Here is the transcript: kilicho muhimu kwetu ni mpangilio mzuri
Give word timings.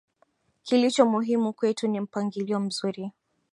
kilicho 0.63 1.05
muhimu 1.05 1.53
kwetu 1.53 1.87
ni 1.87 1.99
mpangilio 1.99 2.59
mzuri 2.59 3.11